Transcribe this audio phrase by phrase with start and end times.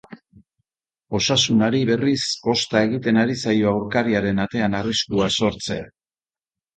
[1.17, 5.85] Osasunari, berriz, kosta egiten ari zaio aurkariaren atean arriskua sortzea.